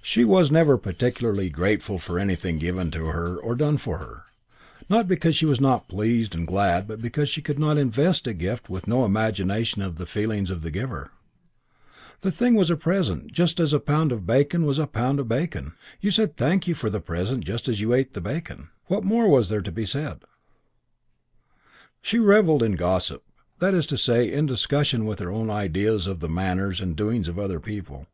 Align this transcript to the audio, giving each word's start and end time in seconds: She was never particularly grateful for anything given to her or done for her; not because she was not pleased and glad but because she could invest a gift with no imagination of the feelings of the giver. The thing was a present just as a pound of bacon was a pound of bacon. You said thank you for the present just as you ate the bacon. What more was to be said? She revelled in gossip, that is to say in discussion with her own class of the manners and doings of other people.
She 0.00 0.24
was 0.24 0.50
never 0.50 0.76
particularly 0.76 1.50
grateful 1.50 1.98
for 2.00 2.18
anything 2.18 2.58
given 2.58 2.90
to 2.92 3.06
her 3.06 3.36
or 3.36 3.54
done 3.54 3.78
for 3.78 3.98
her; 3.98 4.24
not 4.88 5.06
because 5.08 5.36
she 5.36 5.46
was 5.46 5.60
not 5.60 5.88
pleased 5.88 6.34
and 6.34 6.46
glad 6.46 6.88
but 6.88 7.02
because 7.02 7.28
she 7.28 7.42
could 7.42 7.60
invest 7.60 8.26
a 8.26 8.32
gift 8.34 8.68
with 8.70 8.88
no 8.88 9.04
imagination 9.04 9.82
of 9.82 9.96
the 9.96 10.06
feelings 10.06 10.50
of 10.50 10.62
the 10.62 10.70
giver. 10.70 11.12
The 12.22 12.32
thing 12.32 12.54
was 12.56 12.70
a 12.70 12.76
present 12.76 13.32
just 13.32 13.60
as 13.60 13.72
a 13.72 13.78
pound 13.80 14.10
of 14.10 14.26
bacon 14.26 14.64
was 14.64 14.78
a 14.80 14.86
pound 14.86 15.18
of 15.20 15.28
bacon. 15.28 15.74
You 16.00 16.10
said 16.12 16.36
thank 16.36 16.66
you 16.66 16.74
for 16.74 16.90
the 16.90 17.00
present 17.00 17.44
just 17.44 17.68
as 17.68 17.80
you 17.80 17.92
ate 17.92 18.14
the 18.14 18.20
bacon. 18.20 18.70
What 18.86 19.04
more 19.04 19.28
was 19.28 19.48
to 19.48 19.62
be 19.62 19.86
said? 19.86 20.22
She 22.02 22.18
revelled 22.18 22.64
in 22.64 22.74
gossip, 22.76 23.24
that 23.60 23.74
is 23.74 23.86
to 23.86 23.96
say 23.96 24.32
in 24.32 24.46
discussion 24.46 25.06
with 25.06 25.18
her 25.20 25.30
own 25.30 25.46
class 25.46 26.06
of 26.06 26.18
the 26.18 26.28
manners 26.28 26.80
and 26.80 26.96
doings 26.96 27.28
of 27.28 27.38
other 27.38 27.60
people. 27.60 28.06